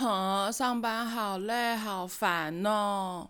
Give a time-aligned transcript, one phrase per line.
[0.00, 3.28] 哼，上班好累，好烦哦。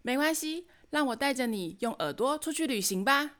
[0.00, 3.32] 没关系，让我带着你用耳朵出去旅行吧。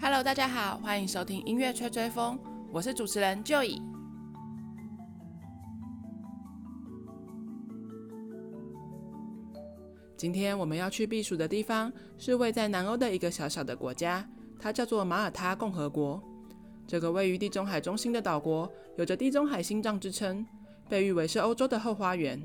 [0.00, 2.38] Hello，大家好，欢迎收听音乐吹吹风，
[2.72, 3.82] 我是主持人 Joy。
[10.16, 14.24] 今天我们要去避暑的地方是位在南欧的一个小小的国家，
[14.60, 16.22] 它叫做马耳他共和国。
[16.86, 20.46] 这个位于地中海中心的岛国，有着“地中海心脏”之称，
[20.88, 22.40] 被誉为是欧洲的后花园。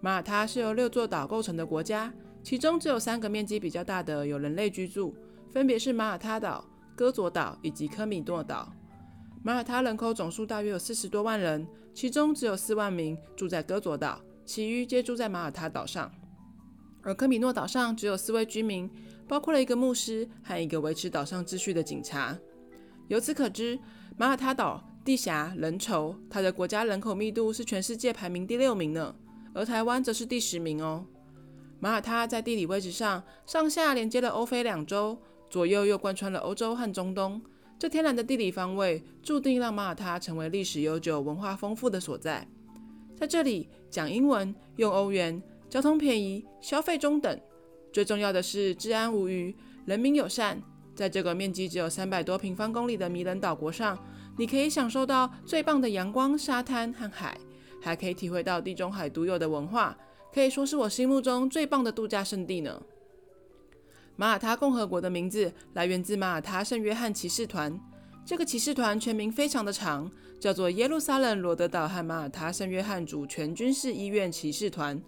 [0.00, 2.12] 马耳他是由六座岛构成的国家，
[2.42, 5.14] 其中只有三个面积比较大的有人类居住，
[5.52, 6.64] 分别是马耳他岛、
[6.96, 8.72] 戈佐岛以及科米诺岛。
[9.44, 16.10] 马耳他人口总数大约有四十多万人，其中只有四万名住在戈佐岛，其余皆住在马耳他岛上。
[17.02, 18.90] 而科米诺岛上只有四位居民，
[19.28, 22.36] 包括了一个牧师和一个维持岛上秩序的警察。
[23.08, 23.78] 由此可知，
[24.16, 29.14] 马耳他岛地狭人稠，它的国家人口密度是全世界排名第六名呢，
[29.54, 31.04] 而台湾则是第十名哦。
[31.80, 37.40] 马耳他在地理位置上，上下连接了欧非两洲，左右又贯穿了欧洲和中东。
[37.78, 42.46] 这天然的地理方位，注定让马耳他成为历史悠久、文化丰富的所在。
[43.16, 47.40] 在这里讲英文，用欧元，交通便宜，消费中等，
[47.92, 50.60] 最重要的是治安无虞，人民友善。
[50.98, 53.96] 在这个面积只有三百多平方公里的迷人岛国上，
[54.36, 57.38] 你可以享受到最棒的阳光、沙滩和海，
[57.80, 59.96] 还可以体会到地中海独有的文化，
[60.34, 62.82] 可以说是我心目中最棒的度假胜地呢。
[64.16, 67.78] 马耳他共和国的名字来源自马耳他圣约翰骑士团，
[68.26, 70.10] 这个骑士团全名非常的长，
[70.40, 75.00] 叫做耶路撒冷罗德岛和马耳他圣约翰主权军事医院骑士团。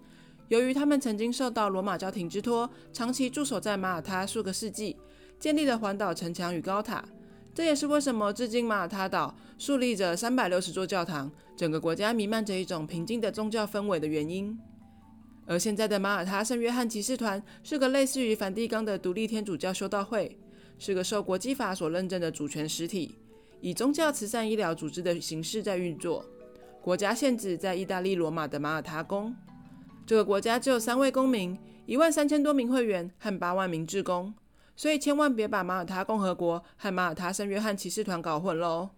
[0.47, 4.95] 由于他们曾经受到罗马教廷之托，长期驻守在马耳他数个世纪。
[5.41, 7.03] 建立了环岛城墙与高塔，
[7.51, 14.55] 这也是为什么至今马耳他岛树立着三百六十座教堂，整个国家弥漫着一种平静的宗教氛围的原因。
[15.47, 20.37] 而现在的马耳他圣约翰骑士团是个类似于梵蒂冈的独立天主教修道会，
[20.77, 23.15] 是个受国际法所认证的主权实体，
[23.61, 26.23] 以宗教、慈善、医疗组织的形式在运作。
[26.83, 29.35] 国家限制在意大利罗马的马耳他宫。
[30.05, 31.57] 这个国家只有三位公民，
[31.87, 34.31] 一万三千多名会员和八万名志工。
[34.75, 38.89] 所以千万别把马耳他共和国和马耳他圣约翰骑士团搞混喽。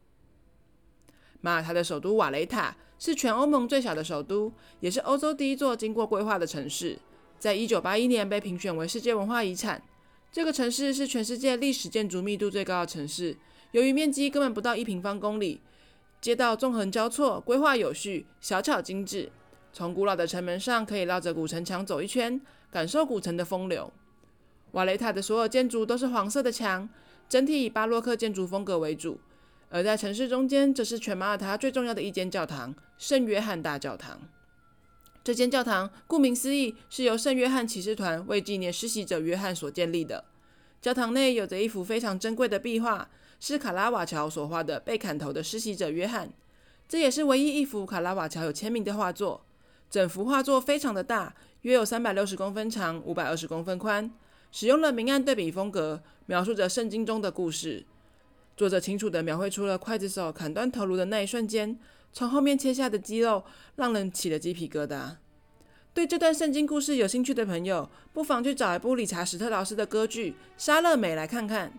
[1.41, 6.97] 马耳他的首都瓦雷塔是全欧盟最小的首都，也是欧洲第一座经过规划的城市。
[7.37, 9.83] 在一九八一年被评选为世界文化遗产。
[10.31, 13.37] 这个城市是全世界历史建筑密度最高的城市，
[13.71, 15.59] 由于面积根本不到一平方公里，
[16.21, 19.29] 街道纵横交错，规划有序，小巧精致。
[19.73, 22.39] 从古老的城门上可以绕着古城墙走一圈，
[22.71, 23.91] 感受古城的风流。
[24.73, 26.87] 瓦雷塔的所有建筑都是黄色的墙，
[27.29, 29.19] 整体以巴洛克建筑风格为主。
[29.69, 34.19] 而在城市中间，则是全马耳他最重要的一间教堂——圣约翰大教堂。
[35.23, 40.25] 这间教堂顾名思义，是由圣约翰骑士团为纪念施洗者约翰所建立的。
[40.81, 43.09] 教堂内有着一幅非常珍贵的壁画，
[43.39, 46.31] 是卡拉瓦乔所画的被砍头的施洗者约翰。
[46.89, 49.45] 这也是唯一一幅卡拉瓦乔有签名的画作。
[49.89, 54.11] 整幅画作非常的大，约有三百六十公分长，五百二十公分宽。
[54.53, 57.83] 使用了明暗对比风格，描述着圣经中的故事。
[58.55, 61.75] 作者清楚地描绘出了刽子手砍断头颅的那一瞬间，
[62.13, 63.43] 从后面切下的肌肉
[63.77, 65.15] 让人起了鸡皮疙瘩。
[65.91, 71.73] 对这段圣经故事有兴趣的朋友，不妨去找一部理查史特劳斯的歌剧《莎乐美》来看看。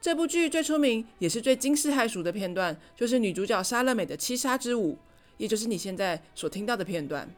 [0.00, 4.96] 这部剧最出名也是最惊世骇俗的片段，就是女主角莎乐美的七杀之舞，
[5.38, 7.28] 也就是你现在所听到的片段。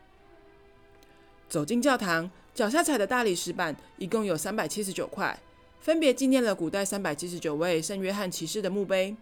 [1.49, 2.31] 走进教堂。
[2.59, 5.39] 脚下踩的大理石板一共有三百七十九块，
[5.79, 9.15] 分别纪念了古代三百七十九位圣约翰骑士的墓碑。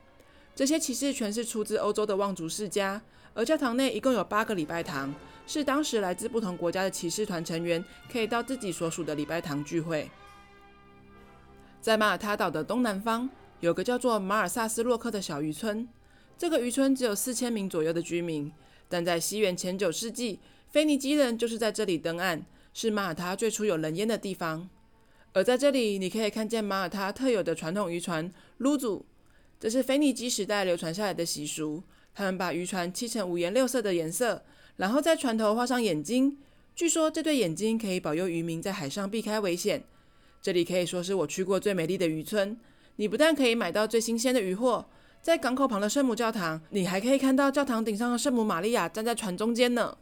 [0.54, 3.02] 这些骑士全是出自欧洲的望族世家，
[3.34, 5.14] 而教堂内一共有八个礼拜堂，
[5.46, 10.10] 是当时来自不同国家的骑士团成员可以到自己所属的礼拜堂聚会。
[11.82, 13.28] 在马耳他岛的东南方，
[13.60, 15.86] 有个叫做马尔萨斯洛克的小渔村，
[16.38, 18.50] 这个渔村只有四千名左右的居民，
[18.88, 20.38] 但在西元前九世纪，
[20.70, 22.42] 腓尼基人就是在这里登岸。
[22.78, 24.68] 是马耳他最初有人烟的地方，
[25.32, 29.06] 而在这里，你可以看见马耳他特有的传统渔船撸组，
[29.58, 31.82] 这是腓尼基时代流传下来的习俗。
[32.14, 34.42] 他们把渔船漆成五颜六色的颜色，
[34.76, 36.36] 然后在船头画上眼睛。
[36.74, 39.82] 据说这对眼睛可以保佑渔民在海上避开危险。
[40.42, 42.54] 这里可以说是我去过最美丽的渔村。
[42.96, 44.84] 你不但可以买到最新鲜的渔获，
[45.22, 49.96] 在港口旁的圣母教堂，你还可以看到教堂顶上的圣母玛利亚站在船中间呢。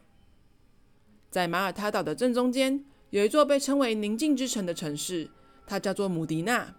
[1.35, 5.29] 在马耳他岛的正中间，有一座被称为“宁静之城”的城市，
[5.67, 6.73] 它叫做姆迪纳。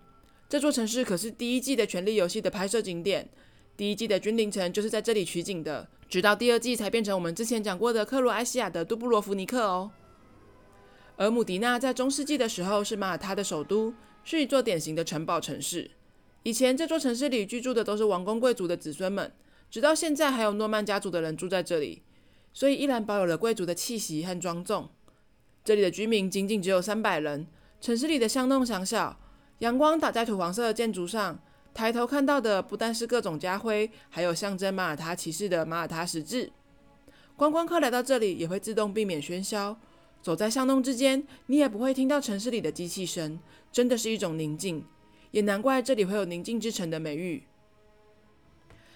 [0.49, 3.29] 这座城市可是第一季的《权力游戏》的拍摄景点。
[3.77, 9.91] 第一季的君临城就是在这里取景的，直到第二季才变成我们之前讲过的克罗埃西亚的杜布罗夫尼克哦。
[11.17, 13.93] 而姆迪纳在中世纪的时候是马耳他的首都，
[14.25, 15.91] 是一座典型的城堡城市。
[16.45, 19.31] 以前这座城市里居住的都是王公贵族的子孙们，
[19.71, 22.01] 直到现在还有诺曼家族的人住在这里，
[22.57, 24.89] 所以依然保有了贵族的气息和庄重。
[25.63, 27.47] 这里的居民仅仅只有三百人，
[27.83, 29.21] 城市里的巷弄狭小，
[29.59, 31.39] 阳光打在土黄色的建筑上，
[31.75, 36.51] 抬头看到的不但是各种家徽，还有象征马耳他骑士的马耳他十字。
[37.37, 39.79] 观光客来到这里也会自动避免喧嚣。
[40.23, 43.39] 走在巷弄之间，你也不会听到城市里的机器声，
[43.71, 44.83] 真的是一种宁静。
[45.31, 47.43] 也难怪这里会有“宁静之城”的美誉。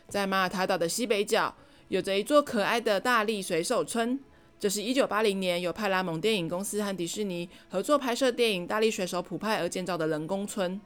[0.08, 1.54] 在马耳他岛的西北角，
[1.90, 4.16] 有着一座可爱的大力水手村。
[4.60, 10.80] 这是一九八零年由派拉蒙电影公司和迪士尼合作拍摄电影《大力水手普派》而建造的人工村。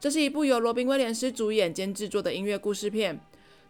[0.00, 3.20] 这是一部由罗宾·威廉斯主演兼制作的音乐故事片。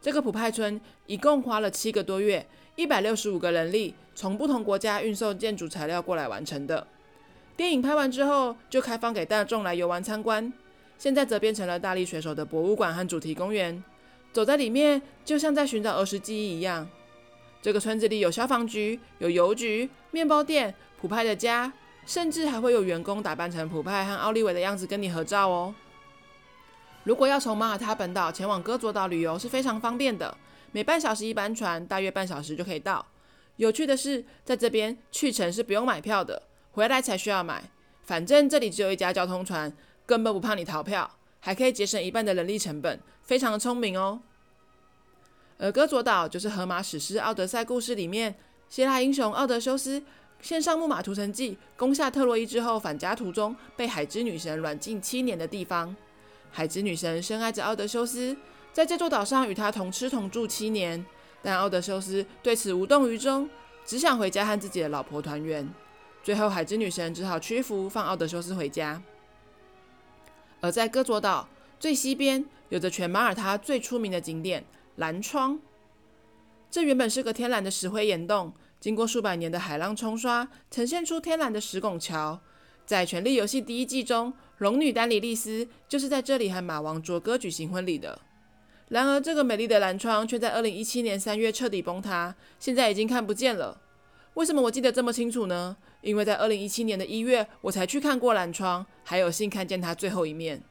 [0.01, 2.47] 这个普派村一共花了七个多月。
[2.75, 6.87] 一百六十五个人力从不同国家运送建筑材料过来完成的。
[7.55, 10.51] 电影拍完之后就开放给大众来游玩参观，
[10.97, 13.85] 现在则变成了大力水手的博物馆和主题公园。
[14.33, 16.89] 走在里面就像在寻找儿时记忆一样。
[17.61, 21.73] 这个村子里有消防局、有邮局、面包店、普派的家，
[22.07, 25.75] 甚至还会有员工打扮成普派和奥利维的样子跟你合照哦。
[27.05, 30.37] 如果要从马耳他本岛前往戈佐岛旅游是非常方便的。
[30.73, 33.05] 每半小时一班船，大约半小时就可以到。
[33.57, 37.63] 有趣的是，在这边去程是不用买票的，回来才需要买。
[38.03, 39.73] 反正这里只有一家交通船，
[40.07, 41.11] 根本不怕你逃票，
[41.45, 44.21] 还可以节省一半的人力成本，非常的聪明哦。
[45.59, 48.33] 而戈佐岛就是荷马史诗《奥德赛》故事里面，
[48.69, 50.01] 希腊英雄奥德修斯
[50.41, 55.95] 献上木马屠城记，攻下特洛伊之后返家途中被海之女神软禁七年的地方。
[56.53, 58.37] 海之女神深爱着奥德修斯。
[58.73, 61.05] 在这座岛上与他同吃同住七年，
[61.43, 63.51] 但奥德修斯对此无动于衷，
[63.85, 65.69] 只想回家和自己的老婆团圆。
[66.23, 69.03] 最后，海之女神只好屈服，放奥德修斯回家。
[70.63, 71.49] 而在戈佐岛
[71.79, 74.65] 最西边，有着全马耳他最出名的景点——
[74.97, 75.61] 蓝窗。
[76.71, 82.41] 这原本是个天然的石灰岩洞，经过数百年的海浪冲刷，呈现出天然的石拱桥。
[82.87, 88.21] 在《权力游戏》第一季中，龙女丹尼利斯就是在这里和马王卓戈举行婚礼的。
[88.89, 93.82] 然而，这个美丽的蓝窗却在二零一七年三月彻底崩塌，现在已经看不见了。
[94.35, 95.77] 为什么我记得这么清楚呢？
[96.01, 100.63] 因为在二零一七年的一月，我才去看过蓝窗，还有幸看见它最后一面。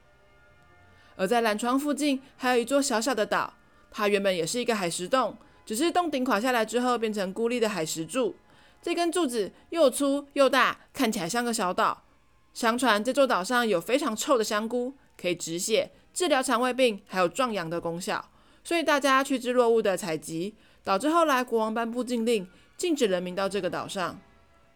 [1.15, 3.53] 而在蓝窗附近，还有一座小小的岛，
[3.91, 8.35] 它原本也是一个海蚀洞，只是洞顶垮下来之后，变成孤立的海蚀柱。
[8.81, 12.03] 这根柱子又粗又大，看起来像个小岛。
[12.53, 15.91] 相传这座岛上有非常臭的香菇，可以止血。
[16.13, 18.29] 治疗肠胃病还有壮阳的功效，
[18.63, 22.45] 所以大家趋之若鹜的采集，导致后来国王颁布禁令，
[22.81, 24.19] 禁止人民到这个岛上。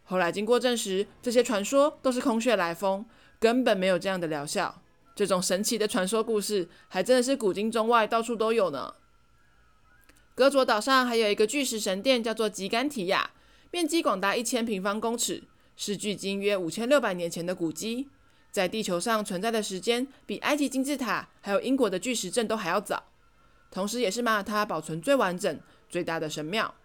[0.04, 3.04] 后来经过证实，这些传说都是空穴来风，
[3.40, 4.80] 根本没有这样的疗效。
[5.16, 8.94] 这种神奇的传说故事，还真的是古今中外到处都有呢。
[10.36, 13.32] 戈佐岛上还有一个巨石神殿，叫做吉甘提亚，
[13.72, 15.42] 面积广达一千平方公尺，
[15.76, 18.08] 是距今约五千六百年前的古迹。
[18.52, 23.04] 在地球上存在的时间比埃及金字塔还有英国的巨石阵都还要早，
[23.72, 25.60] 同时也是马耳他保存最完整、
[25.90, 26.76] 最大的神庙。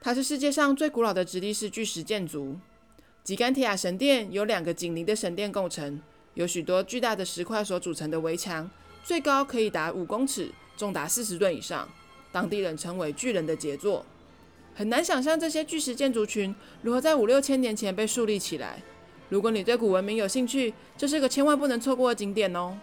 [0.00, 2.56] 它是世界上最古老的直立式巨石建筑。
[3.22, 6.00] 吉甘提亚神殿由两个紧邻的神殿构成，
[6.32, 8.68] 有许多巨大的石块所组成的围墙，
[9.04, 11.86] 最高可以达五公尺，重达四十吨以上，
[12.32, 14.06] 当地人称为巨人的杰作。
[14.74, 18.82] 很难想象这些巨石建筑群如何在五六千年前被树立起来。
[19.28, 22.78] 如果你对古文明有兴趣，这是个千万不能错过的景点哦。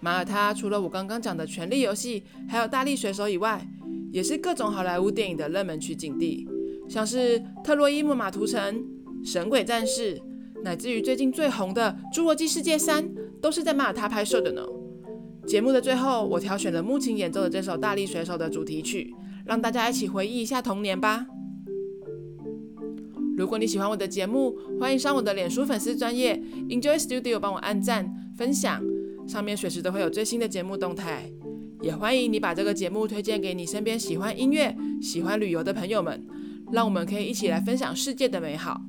[0.00, 3.66] 马耳他除了我刚刚讲的《权力游戏》，还有《大力水手》以外，
[4.12, 6.46] 也是各种好莱坞电影的热门取景地，
[6.88, 8.74] 像是《特洛伊木马屠城》
[9.24, 10.16] 《神鬼战士》，
[10.62, 13.04] 乃至于最近最红的《侏罗纪世界三》，
[13.40, 14.62] 都是在马耳他拍摄的呢。
[15.46, 19.14] 节目的最后，我挑选了木琴演奏的这首《大力水手》的主题曲，
[19.46, 21.26] 让大家一起回忆一下童年吧。
[23.36, 26.36] 如果你喜欢我的节目，欢迎上我的脸书粉丝专业
[26.68, 28.82] Enjoy Studio 帮我按赞分享，
[29.26, 31.32] 上面随时都会有最新的节目动态。
[31.80, 36.26] 也欢迎你把这个节目推荐给你身边喜欢音乐、喜欢旅游的朋友们，
[36.72, 38.80] 让我们可以一起来分享世界的美好。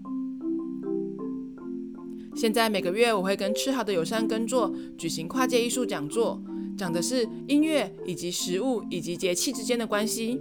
[2.35, 6.41] 现在每个月我会跟吃好的友善耕作举行跨界艺术讲座，
[6.77, 10.39] 讲的是音乐以及食物以及节气之间的关系。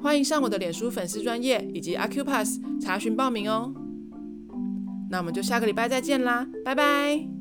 [0.00, 3.74] 欢迎上我的脸书粉丝专页以及 Accupass 查询报名哦。
[5.10, 7.37] 那我们就下个礼拜再见啦，拜拜。